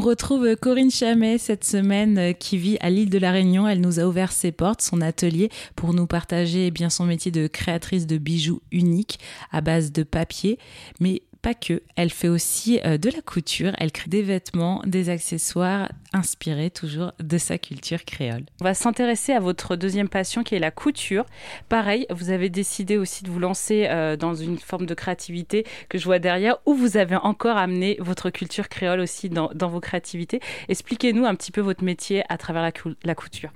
On 0.00 0.02
retrouve 0.02 0.56
Corinne 0.56 0.90
Chamet 0.90 1.36
cette 1.36 1.62
semaine 1.62 2.16
euh, 2.16 2.32
qui 2.32 2.56
vit 2.56 2.78
à 2.80 2.88
l'île 2.88 3.10
de 3.10 3.18
la 3.18 3.32
Réunion. 3.32 3.68
Elle 3.68 3.82
nous 3.82 4.00
a 4.00 4.04
ouvert 4.04 4.32
ses 4.32 4.50
portes, 4.50 4.80
son 4.80 5.02
atelier, 5.02 5.50
pour 5.76 5.92
nous 5.92 6.06
partager 6.06 6.68
eh 6.68 6.70
bien 6.70 6.88
son 6.88 7.04
métier 7.04 7.30
de 7.30 7.46
créatrice 7.48 8.06
de 8.06 8.16
bijoux 8.16 8.62
uniques 8.72 9.18
à 9.52 9.60
base 9.60 9.92
de 9.92 10.02
papier, 10.02 10.58
mais 11.00 11.20
pas 11.40 11.54
que, 11.54 11.82
elle 11.96 12.10
fait 12.10 12.28
aussi 12.28 12.80
euh, 12.84 12.98
de 12.98 13.10
la 13.10 13.22
couture, 13.22 13.72
elle 13.78 13.92
crée 13.92 14.10
des 14.10 14.22
vêtements, 14.22 14.82
des 14.86 15.08
accessoires 15.08 15.90
inspirés 16.12 16.70
toujours 16.70 17.12
de 17.18 17.38
sa 17.38 17.58
culture 17.58 18.04
créole. 18.04 18.44
On 18.60 18.64
va 18.64 18.74
s'intéresser 18.74 19.32
à 19.32 19.40
votre 19.40 19.76
deuxième 19.76 20.08
passion 20.08 20.42
qui 20.42 20.54
est 20.54 20.58
la 20.58 20.70
couture. 20.70 21.24
Pareil, 21.68 22.06
vous 22.10 22.30
avez 22.30 22.50
décidé 22.50 22.96
aussi 22.98 23.24
de 23.24 23.30
vous 23.30 23.38
lancer 23.38 23.86
euh, 23.88 24.16
dans 24.16 24.34
une 24.34 24.58
forme 24.58 24.86
de 24.86 24.94
créativité 24.94 25.64
que 25.88 25.98
je 25.98 26.04
vois 26.04 26.18
derrière, 26.18 26.58
où 26.66 26.74
vous 26.74 26.96
avez 26.96 27.16
encore 27.16 27.56
amené 27.56 27.96
votre 28.00 28.30
culture 28.30 28.68
créole 28.68 29.00
aussi 29.00 29.28
dans, 29.28 29.50
vos 29.54 29.80
créativités. 29.80 30.40
Expliquez-nous 30.68 31.24
un 31.24 31.34
petit 31.34 31.52
peu 31.52 31.60
votre 31.60 31.84
métier 31.84 32.22
à 32.28 32.36
travers 32.36 32.70
la 33.04 33.14
couture. 33.14 33.50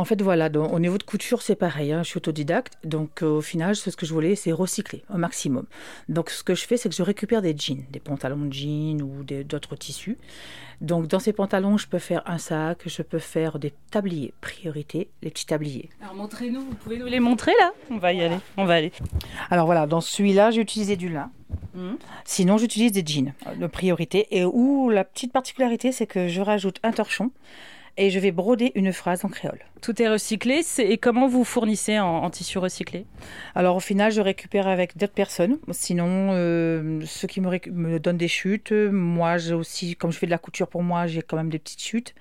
En 0.00 0.06
fait, 0.06 0.22
voilà, 0.22 0.48
donc, 0.48 0.72
au 0.72 0.78
niveau 0.78 0.96
de 0.96 1.02
couture, 1.02 1.42
c'est 1.42 1.56
pareil. 1.56 1.92
Hein, 1.92 2.02
je 2.02 2.08
suis 2.08 2.16
autodidacte, 2.16 2.72
donc 2.84 3.22
euh, 3.22 3.26
au 3.26 3.42
final, 3.42 3.76
ce 3.76 3.90
que 3.90 4.06
je 4.06 4.14
voulais, 4.14 4.34
c'est 4.34 4.50
recycler 4.50 5.04
au 5.12 5.18
maximum. 5.18 5.66
Donc, 6.08 6.30
ce 6.30 6.42
que 6.42 6.54
je 6.54 6.64
fais, 6.64 6.78
c'est 6.78 6.88
que 6.88 6.94
je 6.94 7.02
récupère 7.02 7.42
des 7.42 7.54
jeans, 7.54 7.84
des 7.90 8.00
pantalons 8.00 8.46
de 8.46 8.50
jeans 8.50 9.02
ou 9.02 9.22
d'autres 9.44 9.76
tissus. 9.76 10.16
Donc, 10.80 11.06
dans 11.06 11.18
ces 11.18 11.34
pantalons, 11.34 11.76
je 11.76 11.86
peux 11.86 11.98
faire 11.98 12.22
un 12.24 12.38
sac, 12.38 12.78
je 12.86 13.02
peux 13.02 13.18
faire 13.18 13.58
des 13.58 13.74
tabliers. 13.90 14.32
Priorité, 14.40 15.10
les 15.20 15.28
petits 15.28 15.44
tabliers. 15.44 15.90
Alors, 16.00 16.14
montrez-nous, 16.14 16.62
vous 16.62 16.74
pouvez 16.76 16.96
nous 16.96 17.04
les 17.04 17.20
montrer 17.20 17.52
là? 17.60 17.72
On 17.90 17.98
va 17.98 18.14
y 18.14 18.22
aller, 18.22 18.38
on 18.56 18.64
va 18.64 18.76
aller. 18.76 18.92
Alors 19.50 19.66
voilà, 19.66 19.86
dans 19.86 20.00
celui-là, 20.00 20.50
j'ai 20.50 20.62
utilisé 20.62 20.96
du 20.96 21.10
lin. 21.10 21.30
Mmh. 21.74 21.90
Sinon, 22.24 22.56
j'utilise 22.56 22.92
des 22.92 23.04
jeans 23.04 23.34
de 23.54 23.66
priorité. 23.66 24.28
Et 24.30 24.46
où 24.46 24.88
la 24.88 25.04
petite 25.04 25.30
particularité, 25.30 25.92
c'est 25.92 26.06
que 26.06 26.26
je 26.26 26.40
rajoute 26.40 26.78
un 26.82 26.92
torchon 26.92 27.32
et 27.96 28.10
je 28.10 28.18
vais 28.18 28.30
broder 28.30 28.72
une 28.74 28.92
phrase 28.92 29.24
en 29.24 29.28
créole. 29.28 29.60
Tout 29.82 30.00
est 30.02 30.08
recyclé. 30.08 30.60
Et 30.78 30.98
comment 30.98 31.26
vous 31.26 31.44
fournissez 31.44 31.98
en, 31.98 32.28
tissu 32.30 32.58
recyclé? 32.58 33.06
Alors 33.54 33.76
au 33.76 33.80
final, 33.80 34.12
je 34.12 34.20
récupère 34.20 34.68
avec 34.68 34.96
d'autres 34.96 35.12
personnes. 35.12 35.58
Sinon, 35.70 36.30
euh, 36.32 37.00
ceux 37.06 37.28
qui 37.28 37.40
me, 37.40 37.50
me, 37.70 37.98
donnent 37.98 38.16
des 38.16 38.28
chutes, 38.28 38.72
moi 38.72 39.38
j'ai 39.38 39.54
aussi, 39.54 39.96
comme 39.96 40.12
je 40.12 40.18
fais 40.18 40.26
de 40.26 40.30
la 40.30 40.38
couture 40.38 40.68
pour 40.68 40.82
moi, 40.82 41.06
j'ai 41.06 41.22
quand 41.22 41.36
même 41.36 41.50
des 41.50 41.58
petites 41.58 41.82
chutes. 41.82 42.14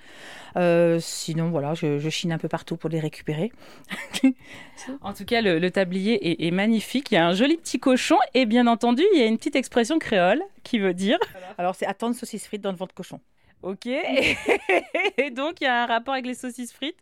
Euh, 0.56 1.00
sinon, 1.00 1.50
voilà, 1.50 1.74
je, 1.74 2.10
chine 2.10 2.32
un 2.32 2.38
peu 2.38 2.48
partout 2.48 2.78
pour 2.78 2.90
les 2.90 3.00
récupérer. 3.00 3.52
en 5.02 5.14
tout 5.14 5.26
cas, 5.26 5.42
le, 5.42 5.70
tablier 5.70 6.46
est, 6.46 6.52
magnifique. 6.52 7.12
Il 7.12 7.16
y 7.16 7.18
a 7.18 7.28
un 7.28 7.34
joli 7.34 7.58
petit 7.58 7.80
cochon 7.80 8.18
et 8.34 8.46
bien 8.46 8.68
entendu, 8.68 9.04
il 9.14 9.20
y 9.20 9.24
a 9.24 9.28
une 9.28 9.38
petite 9.38 9.56
expression 9.56 10.00
créole 10.00 10.42
qui 10.64 10.80
veut 10.80 10.94
dire. 10.94 11.18
Alors 11.58 11.76
c'est 11.76 11.86
attendre 11.86 12.16
saucisse 12.16 12.46
frite 12.46 12.62
dans 12.62 12.72
le 12.72 12.78
ventre 12.78 12.96
cochon. 12.96 13.20
Ok. 13.62 13.86
Et 15.18 15.32
donc, 15.32 15.62
il 15.62 15.66
y 15.66 15.68
a 15.68 15.84
un 15.84 15.86
rapport 15.86 16.14
avec 16.14 16.26
les 16.26 16.34
saucisses 16.34 16.72
frites 16.72 16.98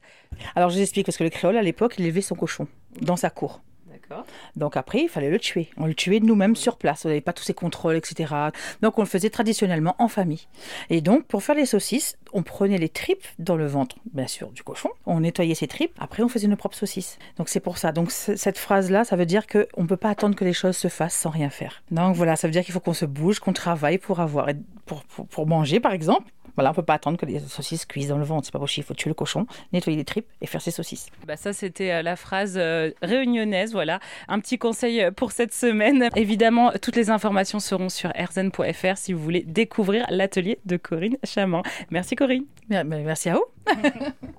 Alors, 0.55 0.69
je 0.69 0.75
vous 0.75 0.81
explique, 0.81 1.05
parce 1.05 1.17
que 1.17 1.23
le 1.23 1.29
créole, 1.29 1.57
à 1.57 1.61
l'époque, 1.61 1.95
il 1.97 2.05
élevait 2.05 2.21
son 2.21 2.35
cochon 2.35 2.67
dans 3.01 3.15
sa 3.15 3.29
cour. 3.29 3.61
D'accord. 3.91 4.25
Donc 4.55 4.77
après, 4.77 5.01
il 5.01 5.09
fallait 5.09 5.29
le 5.29 5.39
tuer. 5.39 5.69
On 5.77 5.85
le 5.85 5.93
tuait 5.93 6.19
nous-mêmes 6.19 6.55
sur 6.55 6.77
place. 6.77 7.05
On 7.05 7.09
n'avait 7.09 7.21
pas 7.21 7.33
tous 7.33 7.43
ces 7.43 7.53
contrôles, 7.53 7.95
etc. 7.95 8.33
Donc 8.81 8.97
on 8.97 9.01
le 9.01 9.07
faisait 9.07 9.29
traditionnellement 9.29 9.95
en 9.99 10.07
famille. 10.07 10.47
Et 10.89 11.01
donc, 11.01 11.25
pour 11.25 11.43
faire 11.43 11.55
les 11.55 11.65
saucisses, 11.65 12.17
on 12.33 12.43
prenait 12.43 12.77
les 12.77 12.89
tripes 12.89 13.25
dans 13.39 13.55
le 13.55 13.65
ventre, 13.65 13.97
bien 14.13 14.27
sûr, 14.27 14.49
du 14.51 14.63
cochon. 14.63 14.89
On 15.05 15.21
nettoyait 15.21 15.55
ses 15.55 15.67
tripes. 15.67 15.95
Après, 15.99 16.23
on 16.23 16.29
faisait 16.29 16.47
nos 16.47 16.55
propres 16.55 16.77
saucisses. 16.77 17.17
Donc 17.37 17.49
c'est 17.49 17.59
pour 17.59 17.77
ça. 17.77 17.91
Donc 17.91 18.11
cette 18.11 18.57
phrase-là, 18.57 19.03
ça 19.03 19.15
veut 19.15 19.25
dire 19.25 19.47
qu'on 19.47 19.81
ne 19.81 19.87
peut 19.87 19.97
pas 19.97 20.09
attendre 20.09 20.35
que 20.35 20.45
les 20.45 20.53
choses 20.53 20.77
se 20.77 20.87
fassent 20.87 21.15
sans 21.15 21.29
rien 21.29 21.49
faire. 21.49 21.81
Donc 21.91 22.15
voilà, 22.15 22.35
ça 22.35 22.47
veut 22.47 22.51
dire 22.53 22.63
qu'il 22.63 22.73
faut 22.73 22.79
qu'on 22.79 22.93
se 22.93 23.05
bouge, 23.05 23.39
qu'on 23.39 23.53
travaille 23.53 23.97
pour 23.97 24.19
avoir, 24.19 24.47
pour, 24.85 25.03
pour 25.05 25.47
manger, 25.47 25.79
par 25.79 25.93
exemple. 25.93 26.31
Voilà, 26.57 26.71
on 26.71 26.73
peut 26.73 26.81
pas 26.81 26.95
attendre 26.95 27.17
que 27.19 27.25
les 27.27 27.39
saucisses 27.39 27.85
cuisent 27.85 28.07
dans 28.07 28.17
le 28.17 28.23
ventre, 28.23 28.45
c'est 28.45 28.51
pas 28.51 28.57
possible. 28.57 28.83
Il 28.83 28.87
faut 28.87 28.95
tuer 28.95 29.11
le 29.11 29.13
cochon, 29.13 29.45
nettoyer 29.73 29.95
les 29.95 30.05
tripes 30.05 30.25
et 30.41 30.47
faire 30.47 30.61
ses 30.61 30.71
saucisses. 30.71 31.07
Bah 31.27 31.37
ça, 31.37 31.53
c'était 31.53 31.91
euh, 31.91 32.01
la 32.01 32.15
phrase 32.15 32.55
euh, 32.57 32.89
réunionnaise. 33.03 33.73
Voilà, 33.73 33.99
un 34.27 34.39
petit 34.39 34.57
conseil 34.57 35.03
euh, 35.03 35.11
pour 35.11 35.31
cette 35.31 35.53
semaine. 35.53 36.09
Évidemment, 36.15 36.71
toutes 36.81 36.95
les 36.95 37.11
informations 37.11 37.59
seront 37.59 37.89
sur 37.89 38.11
erzen.fr 38.15 38.97
si 38.97 39.13
vous 39.13 39.21
voulez 39.21 39.43
découvrir 39.43 40.07
l'atelier 40.09 40.57
de 40.65 40.77
Corinne 40.77 41.17
Chaman. 41.23 41.61
Merci 41.91 42.15
Corinne. 42.15 42.45
Merci 42.69 43.29
à 43.29 43.35
vous. 43.35 43.45